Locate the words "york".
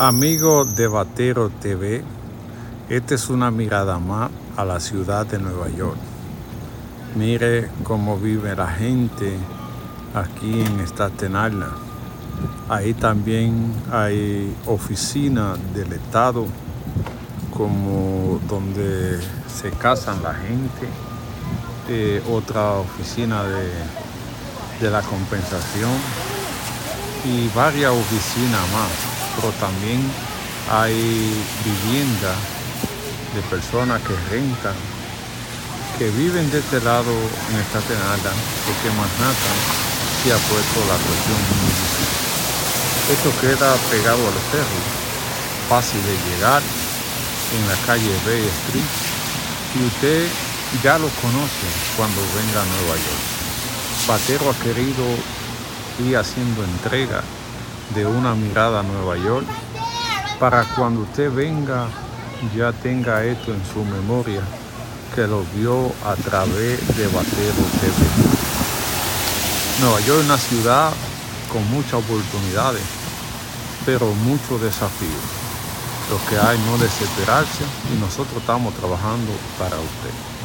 5.70-5.98, 52.96-53.24, 59.16-59.46, 70.00-70.20